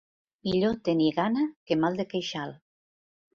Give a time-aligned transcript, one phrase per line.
[0.47, 2.57] Millor tenir gana que mal de queixal.